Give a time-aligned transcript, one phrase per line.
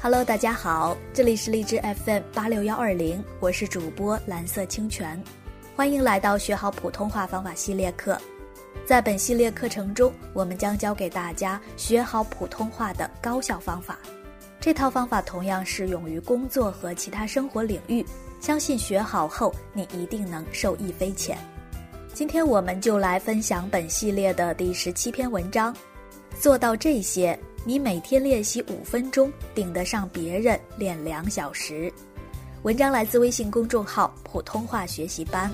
[0.00, 5.20] Hello，大家好，这里是荔枝 FM 八六幺二零，我是主播蓝色清泉，
[5.74, 8.16] 欢迎来到学好普通话方法系列课。
[8.86, 13.98] 在本系列课程中，我们将教给大家学好普通话的高效方法。
[14.60, 18.06] 这套方法同样适用于工作和其他生活领域，
[18.40, 21.36] 相信学好后你一定能受益匪浅。
[22.14, 25.74] 今天我们就来分享本系列的第十七篇文章。
[26.38, 27.36] 做到这些，
[27.68, 31.92] 你每天练习五分钟，顶得上别人练两小时。
[32.62, 35.52] 文章来自微信公众号“普通话学习班”。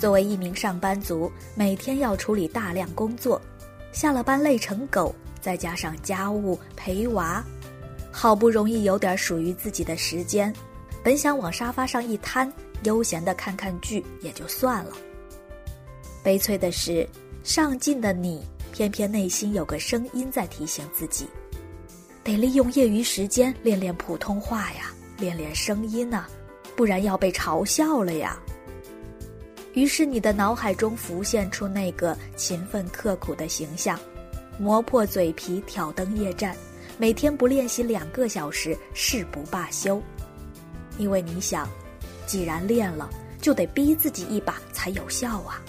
[0.00, 3.38] 作为一名上班族，每天要处理大量工作，
[3.92, 7.44] 下了班累成狗，再加上家务陪娃，
[8.10, 10.50] 好不容易有点属于自己的时间，
[11.04, 12.50] 本想往沙发上一瘫，
[12.84, 14.92] 悠闲的看看剧也就算了。
[16.22, 17.06] 悲催的是，
[17.42, 21.26] 上进的你偏偏内心有个声音在提醒自己，
[22.22, 26.26] 得利用业余时间练练普通话呀，练练声音呐，
[26.76, 28.38] 不然要被嘲笑了呀。
[29.72, 33.98] 于是你的脑海中浮现出那个勤奋刻苦的形象，
[34.58, 36.54] 磨破嘴皮挑灯夜战，
[36.98, 40.00] 每天不练习两个小时誓不罢休，
[40.98, 41.68] 因为你想，
[42.26, 43.08] 既然练了，
[43.40, 45.60] 就得逼自己一把才有效啊。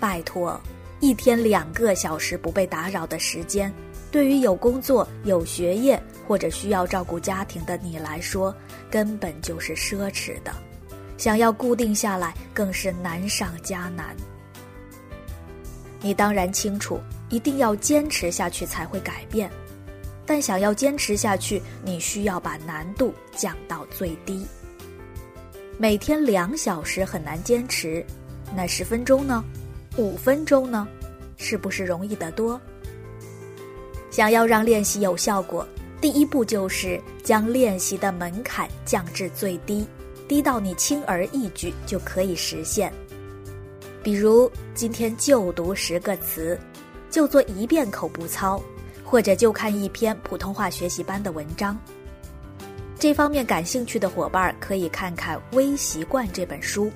[0.00, 0.60] 拜托，
[1.00, 3.72] 一天两个小时不被打扰的时间，
[4.10, 8.54] 对于有工作、有学业或者需要照顾家庭的你来说，
[8.90, 10.52] 根本就是奢侈的。
[11.16, 14.16] 想要固定下来，更是难上加难。
[16.00, 19.50] 你当然清楚，一定要坚持下去才会改变，
[20.24, 24.46] 但想要坚持下去，你需要把难度降到最低。
[25.76, 28.04] 每天两小时很难坚持，
[28.54, 29.44] 那十分钟呢？
[29.98, 30.86] 五分钟呢，
[31.36, 32.58] 是不是容易得多？
[34.10, 35.66] 想要让练习有效果，
[36.00, 39.84] 第一步就是将练习的门槛降至最低，
[40.28, 42.92] 低到你轻而易举就可以实现。
[44.00, 46.56] 比如今天就读十个词，
[47.10, 48.62] 就做一遍口部操，
[49.04, 51.76] 或者就看一篇普通话学习班的文章。
[53.00, 56.88] 这方面感兴趣的伙伴可以看看《微习惯》这本书。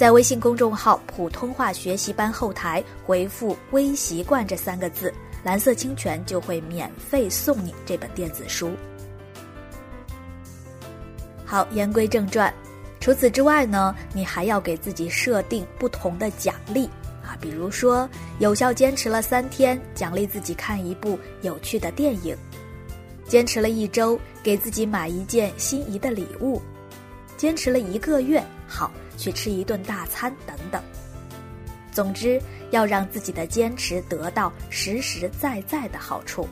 [0.00, 5.12] 在微信公众号“普通话学习班”后台回复“微习惯”这三个字，
[5.42, 8.70] 蓝色清泉就会免费送你这本电子书。
[11.44, 12.50] 好，言归正传，
[12.98, 16.86] 除此之外呢，你还要给自己设定不同的奖励
[17.22, 18.08] 啊，比如说
[18.38, 22.34] 有效坚持了三天，奖励自己看一部有趣的电影；
[23.28, 26.58] 坚持了一周，给自己买一件心仪的礼物；
[27.36, 28.90] 坚持了一个月，好。
[29.20, 30.82] 去吃一顿大餐等等。
[31.92, 36.48] 总之，要让自己的坚持得到实实在在的好处。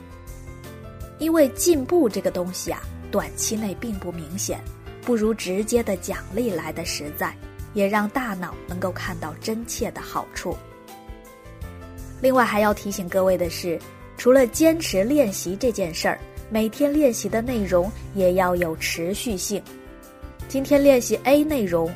[1.19, 4.61] 因为进步这个东西啊，短期内并不明显，
[5.03, 7.35] 不如直接的奖励来的实在，
[7.73, 10.55] 也让大脑能够看到真切的好处。
[12.21, 13.81] 另外还要提醒各位的是，
[14.17, 16.21] 除了坚持练习这件事儿，
[16.51, 19.63] 每天练习的内容也要有持续性。
[20.49, 21.89] 今天练习 A 内容。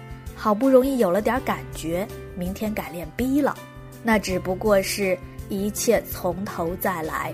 [0.42, 2.04] 好不容易有了点感觉，
[2.34, 3.56] 明天改练 B 了，
[4.02, 5.16] 那只不过是
[5.48, 7.32] 一切从头再来。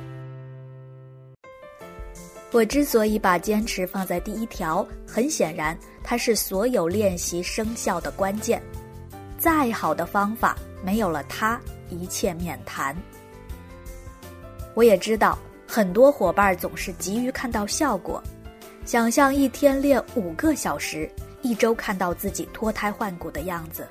[2.53, 5.75] 我之所以把坚持放在第一条，很显然，
[6.05, 8.63] 它是所有练习生效的关键。
[9.39, 10.55] 再好的方法，
[10.85, 11.59] 没有了它，
[11.89, 12.95] 一切免谈。
[14.75, 18.23] 我也知道，很多伙伴总是急于看到效果，
[18.85, 21.11] 想象一天练五个小时。
[21.43, 23.87] 一周看到自己脱胎换骨的样子，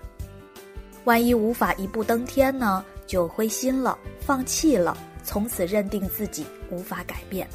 [1.05, 2.83] 万一无法一步登天呢？
[3.05, 7.47] 就灰心了，放弃了，从此认定自己无法改变。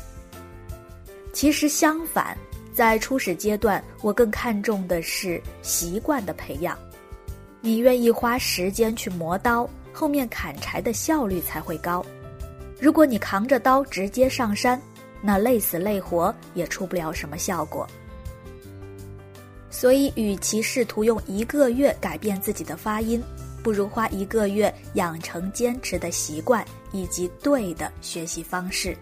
[1.34, 2.36] 其实相反，
[2.72, 6.78] 在初始阶段，我更看重的是习惯的培养。
[7.61, 12.05] 你愿意花时间去磨刀，后面砍柴的效率才会高。
[12.81, 14.81] 如果你扛着刀直接上山，
[15.20, 17.87] 那累死累活也出不了什么效果。
[19.82, 23.20] 所以，与其试图用一个月改变自己的发音，
[23.64, 28.96] 不如花一个月养成坚持的习惯以及对的学习方式。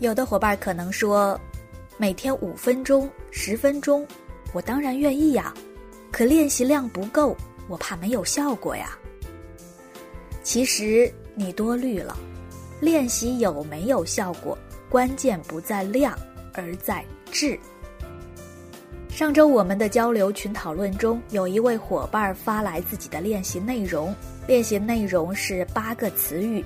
[0.00, 1.40] 有的伙伴可能说，
[1.98, 4.04] 每天五分钟、十分钟，
[4.52, 5.54] 我当然愿意呀，
[6.10, 7.36] 可练习量不够，
[7.68, 8.98] 我怕没有效果呀。
[10.42, 12.18] 其实你多虑了，
[12.80, 14.58] 练习有没有效果？
[14.94, 16.16] 关键不在量，
[16.52, 17.58] 而在质。
[19.08, 24.14] 上周我们的交流群讨论中，有一位伙伴发来自己的练习内容，
[24.46, 26.64] 练习内容是八个词语：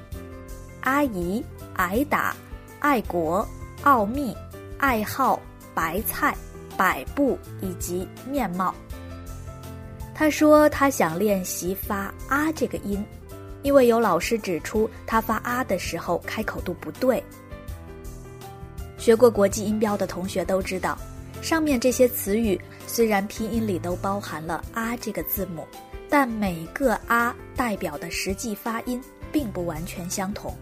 [0.82, 1.42] 阿姨、
[1.76, 2.36] 挨打、
[2.80, 3.48] 爱国、
[3.84, 4.36] 奥秘、
[4.76, 5.40] 爱好、
[5.72, 6.36] 白菜、
[6.76, 8.74] 摆布以及面貌。
[10.14, 13.02] 他说他想练习发“啊”这个音，
[13.62, 17.24] 因为有老师指出他发“啊”的时候开口度不对。
[18.98, 20.98] 学过国际音标的同学都知道。
[21.40, 25.64] 上面这些词语虽然拼音里都包含了“啊”这个字母，
[26.10, 29.00] 但每个“啊”代表的实际发音
[29.30, 30.52] 并不完全相同。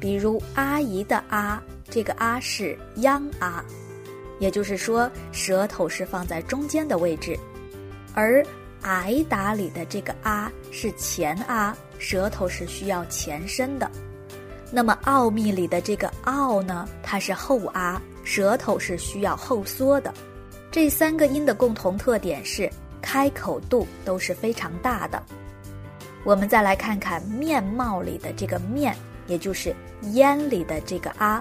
[0.00, 3.64] 比如“阿姨”的“啊”，这个“啊”是央“啊”，
[4.40, 7.38] 也就是说舌头是放在中间的位置；
[8.14, 8.44] 而
[8.82, 13.88] “挨打”里的这个“啊”是前“啊”，舌头是需要前伸的。
[14.72, 18.00] 那么“奥秘”里的这个“奥”呢，它是后“啊”。
[18.24, 20.12] 舌头是需要后缩的，
[20.68, 22.68] 这三个音的共同特点是
[23.00, 25.22] 开口度都是非常大的。
[26.24, 28.96] 我们再来看看面貌里的这个面，
[29.28, 29.72] 也就是
[30.14, 31.40] 烟里的这个啊，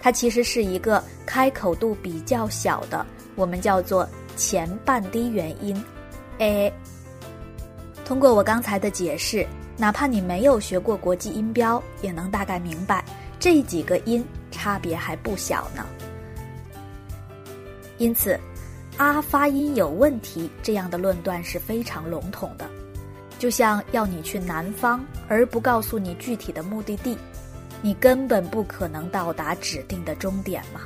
[0.00, 5.84] 它其实是一个开口度比较小的，我们叫做前半低元音
[6.38, 6.72] ，a。
[8.04, 9.44] 通过我刚才的解释，
[9.80, 13.02] 哪怕你没有学过国际音标，也能大概明白
[13.38, 15.86] 这几个音差别还不小呢。
[17.96, 18.38] 因此
[18.98, 22.68] ，“啊”发音有问题，这样的论断是非常笼统的，
[23.38, 27.16] 就像要你去南方而不告诉你具体的目的地，
[27.80, 30.82] 你根本不可能到达指定的终点嘛。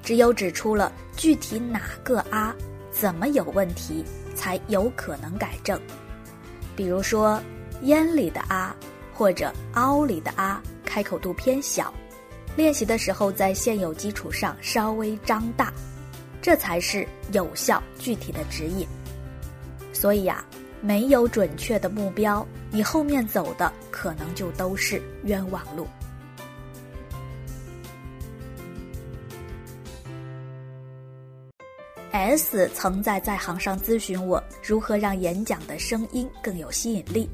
[0.00, 2.54] 只有指出了具体哪个“啊”
[2.92, 4.04] 怎么有问题，
[4.36, 5.76] 才有可能改正。
[6.76, 7.40] 比如说
[7.82, 8.74] ，“烟”里的“啊”
[9.12, 11.92] 或者“凹”里的“啊”开口度偏小。
[12.56, 15.72] 练习的时候，在现有基础上稍微张大，
[16.40, 18.86] 这才是有效具体的指引。
[19.92, 20.44] 所以呀，
[20.80, 25.86] 没有准确的目标，你后面走的可能就都是冤枉路。
[32.12, 37.28] S 曾在在行上咨询我如何让演讲的声音更有吸引力，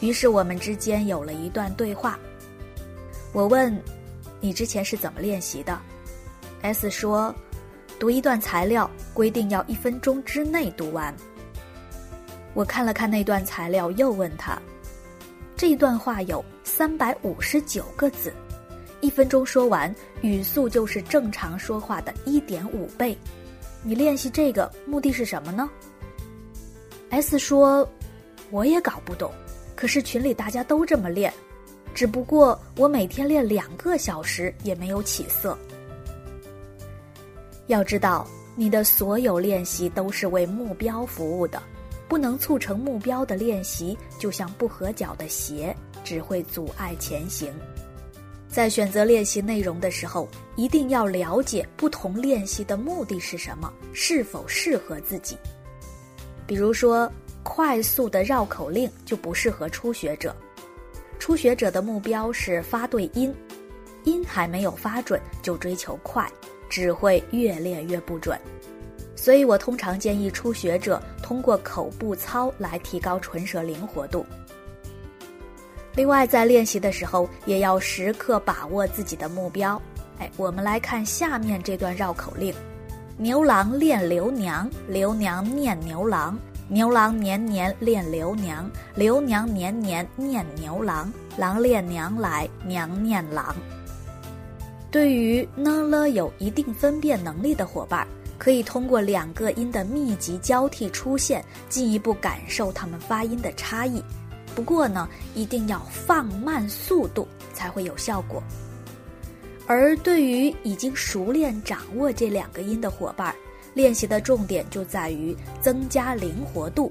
[0.00, 2.18] 于是我们之间有了一段对话。
[3.32, 3.76] 我问。
[4.40, 5.76] 你之前是怎么练习的
[6.62, 7.34] ？S 说，
[7.98, 11.12] 读一段材料规定要一分钟之内读完。
[12.54, 14.56] 我看了看那段材料，又问他，
[15.56, 18.32] 这段话有三百五十九个字，
[19.00, 23.18] 一分钟说完，语速就是正常说话的一点五倍。
[23.82, 25.68] 你练习这个目的是什么呢
[27.10, 27.90] ？S 说，
[28.52, 29.32] 我也搞不懂，
[29.78, 31.32] 可是群里大家都这么练。
[31.94, 35.56] 只不过我每天练两个小时也没有起色。
[37.68, 38.26] 要知道，
[38.56, 41.62] 你的所有练习都是为目标服务的，
[42.08, 45.72] 不能促成目标的练习就像不合脚的鞋，
[46.02, 47.52] 只会阻碍前行。
[48.48, 55.36] 在选择练习内容的时候，一定要了解不同练习的目的是什么，是否适合自己。
[56.48, 57.10] 比如说，
[57.48, 60.36] 快速的绕口令就不适合初学者。
[61.18, 63.34] 初学者的目标是发对音，
[64.04, 66.30] 音还没有发准就追求快，
[66.68, 68.38] 只会越练越不准。
[69.16, 74.26] 所以我通常建议初学者通过口部操来提高唇舌灵活度。
[75.96, 79.80] 另外，在练习的时候也要时刻把握自己的目标。
[80.18, 82.54] 哎，我们来看下面这段绕口令：
[83.16, 86.38] 牛郎恋刘娘，刘娘念牛郎。
[86.70, 93.56] 牛郎年年恋刘娘，刘娘年年念牛郎，郎恋娘来，娘念郎。
[94.90, 98.06] 对于呢了有一定分辨能力的伙伴，
[98.36, 104.04] 可以通过两个音的密集交替出现，进一步感受它们发音的差异。
[104.54, 108.42] 不过呢，一定要放慢速度才会有效果。
[109.66, 113.34] 而对于已经熟练掌握这两个音的伙伴，
[113.74, 116.90] 练习的重点就在于增加灵活度，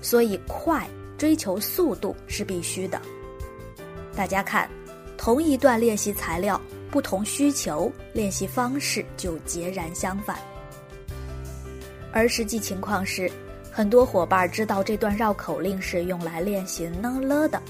[0.00, 3.00] 所以快追求速度是必须的。
[4.16, 4.68] 大家看，
[5.16, 10.38] 同一段练习材料，不同需求，练习方式就截然相反。
[12.12, 13.30] 而实际情况是，
[13.72, 17.60] 很多伙伴知道这段绕口令是用来练习呢了的，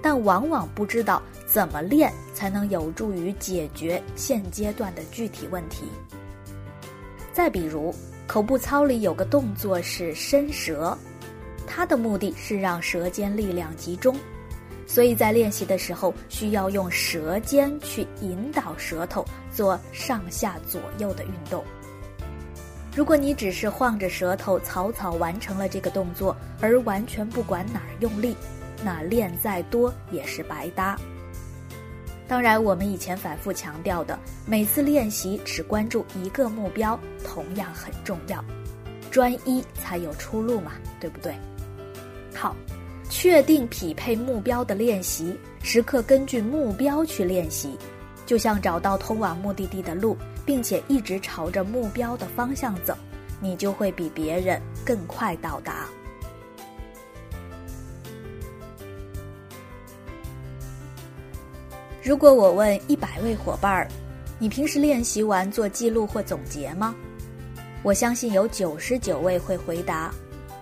[0.00, 5.84] 但往往不知道怎么练才能有助于解决现阶段的具体问题。
[7.38, 7.94] 再比如，
[8.26, 10.98] 口部操里有个动作是伸舌，
[11.68, 14.16] 它的目的是让舌尖力量集中，
[14.88, 21.62] 所以在练习的时候需要用舌尖去引导舌头做上下左右的运动。
[22.92, 28.36] 如果你只是晃着舌头草草完成了这个动作，而完全不管哪儿用力，
[28.82, 30.98] 那练再多也是白搭。
[32.28, 38.44] 当然，我们以前反复强调的，每次练习只关注一个目标，同样很重要。
[39.10, 41.34] 专一才有出路嘛，对不对？
[42.34, 42.54] 好，
[43.08, 47.70] 确定匹配目标的练习，时刻根据目标去练习，
[48.26, 52.94] 就像找到通往目的地的路，并且一直朝着目标的方向走，
[53.40, 55.88] 你就会比别人更快到达。
[62.02, 63.88] 如果我问一百位伙伴儿，
[64.38, 66.94] 你平时练习完做记录或总结吗？
[67.82, 70.12] 我相信有九十九位会回答：“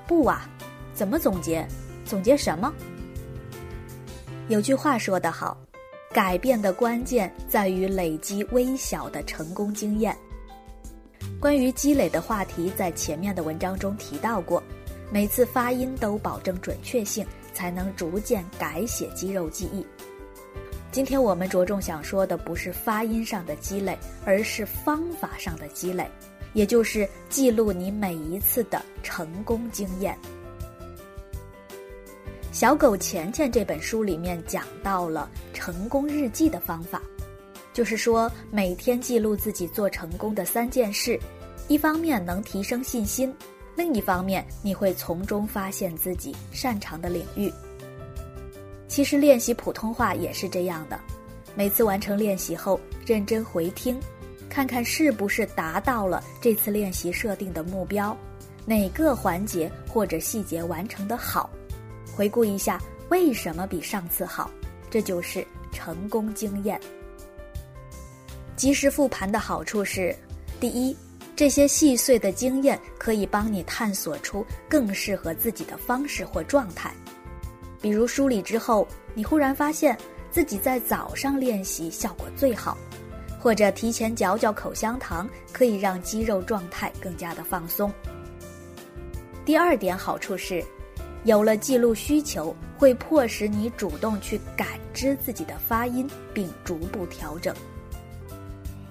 [0.08, 0.48] 不啊，
[0.94, 1.66] 怎么总结？
[2.04, 2.72] 总结什么？”
[4.48, 5.56] 有句话说得好，
[6.12, 10.16] 改变的关键在于累积微小的成功经验。
[11.38, 14.62] 关于积累的话题，在前面的文章中提到过，
[15.10, 19.86] 每次发音都保证准确性，才能逐渐改写肌肉记忆。
[20.96, 26.10] 今天我们着重想说的不是发音上的积累，而是方法上的积累。
[26.54, 30.16] 也就是记录你每一次的成功经验。
[32.50, 37.02] 《小狗钱钱》这本书里面讲到了成功日记的方法，
[37.74, 41.20] 就是说每天记录自己做成功的三件事，
[41.68, 43.30] 一方面能提升信心，
[43.76, 47.52] 另一方面你会从中发现自己擅长的领域。
[48.96, 50.98] 其实练习普通话也是这样的，
[51.54, 54.00] 每次完成练习后，认真回听。
[54.48, 58.16] 看看是不是达到了这次练习设定的目标，
[58.64, 61.50] 哪个环节或者细节完成的好，
[62.16, 64.50] 回顾一下为什么比上次好，
[64.88, 66.80] 这就是成功经验。
[68.56, 70.16] 及时复盘的好处是：
[70.58, 70.96] 第一，
[71.36, 76.94] 这些细碎的经验可以帮你探索出更适合自己的方式或状态，
[77.80, 79.96] 比如梳理之后，你忽然发现
[80.30, 82.76] 自己在早上练习效果最好。
[83.38, 87.92] 或者提前嚼嚼口香糖，可以让肌肉状态更加的放松。
[89.44, 90.64] 第二点好处是，
[91.22, 97.54] 有了记录需求，会迫使你主动去感知自己的发音，并逐步调整。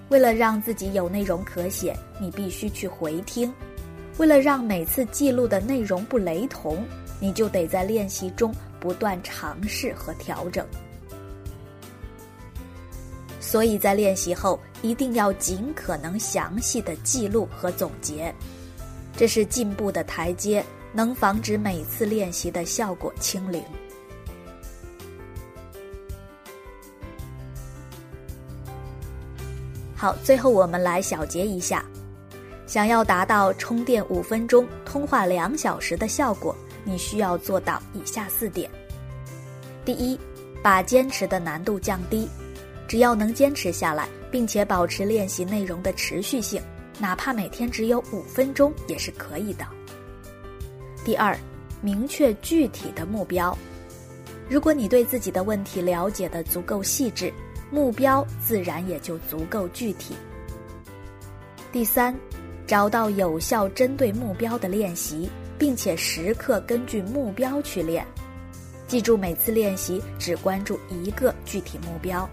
[0.08, 3.50] 为了让自己有内容可写，你必须去回听；
[4.16, 6.82] 为了让每次记录的内容不雷同，
[7.20, 10.66] 你就得在练习中不断尝试和调整。
[13.40, 18.34] 所以在练习后，一定要尽可能详细的记录和总结，
[19.16, 23.62] 这是进步的台阶，能防止每次练习的效果清零。
[29.94, 31.84] 好，最后我们来小结一下：
[32.66, 36.54] 想要达到充电五分钟、通话两小时的效果，
[36.86, 38.70] 你需要做到以下四点。
[39.84, 40.18] 第一，
[40.62, 42.26] 把坚持的难度降低。
[42.88, 46.62] 只要能坚持下来，并且保持练习内容的持续性，
[47.00, 49.66] 哪怕每天只有五分钟也是可以的。
[51.04, 51.36] 第二，
[51.82, 53.58] 明确具体的目标。
[54.48, 57.32] 如果你对自己的问题了解的足够细致，
[57.72, 60.14] 目标自然也就足够具体。
[61.72, 62.16] 第三，
[62.68, 68.06] 找到有效针对目标的练习，并且时刻根据目标去练。
[68.86, 72.28] 记住，每次练习只关注一个具体目标。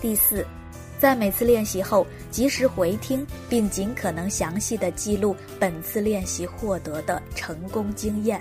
[0.00, 0.46] 第四，
[0.98, 8.40] 在每次练习后及时回听，并尽可能详细的记录本次练习获得的成功经验。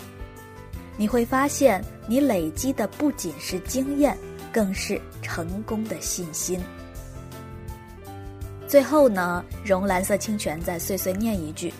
[0.95, 4.17] 你会发现，你累积的不仅是经验，
[4.53, 6.59] 更是成功的信心。
[8.67, 11.73] 最后呢，容蓝色清泉再碎碎念一句：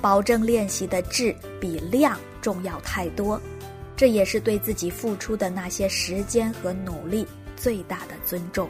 [0.00, 3.40] 保证练习的质比量重要太多，
[3.96, 7.26] 这也是对自己付出的那些时间和努力
[7.56, 8.68] 最大的尊重。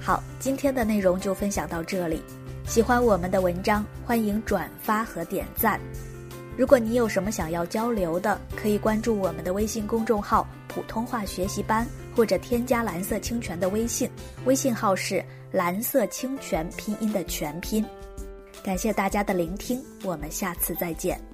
[0.00, 2.22] 好，今天的内容就分享到这里。
[2.66, 5.80] 喜欢我们的文章，欢迎转发和点赞。
[6.56, 14.08] 如果你有什么想要交流的，可以关注我们的微信公众号“普通话学习班”，或者添加蓝色清泉的微信，
[14.44, 17.84] 微信号是蓝色清泉拼音的全拼。
[18.62, 21.33] 感谢大家的聆听，我们下次再见。